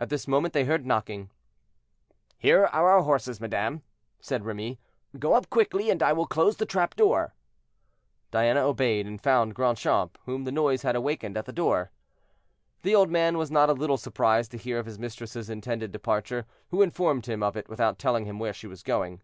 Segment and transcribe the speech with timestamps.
[0.00, 1.30] At this moment they heard knocking.
[2.36, 3.84] "Here are our horses, madame,"
[4.18, 4.80] said Remy;
[5.20, 7.32] "go up quickly, and I will close the trap door."
[8.32, 11.92] Diana obeyed, and found Grandchamp, whom the noise had awakened, at the door.
[12.82, 16.44] The old man was not a little surprised to hear of his mistress's intended departure,
[16.70, 19.22] who informed him of it without telling him where she was going.